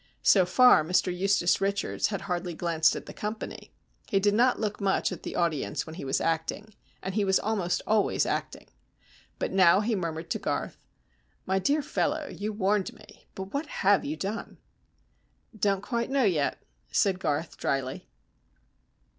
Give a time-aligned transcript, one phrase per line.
[0.23, 3.71] So far Mr Eustace Richards had hardly glanced at the company.
[4.09, 7.39] He did not look much at the audience when he was acting, and he was
[7.39, 8.65] almost always acting.
[9.37, 10.87] But now he murmured to Garth:
[11.45, 14.57] "My dear fellow, you warned me but what have you done?"
[15.55, 18.09] "Don't quite know yet," said Garth, drily.